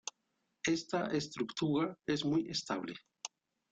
Esta 0.65 1.11
estructura 1.13 1.95
es 2.07 2.25
muy 2.25 2.49
estable. 2.49 2.95